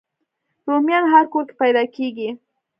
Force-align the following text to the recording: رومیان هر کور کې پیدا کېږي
رومیان 0.69 1.03
هر 1.13 1.25
کور 1.31 1.43
کې 1.47 1.55
پیدا 1.61 1.83
کېږي 1.95 2.29